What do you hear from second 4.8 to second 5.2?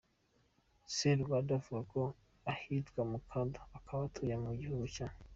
cya.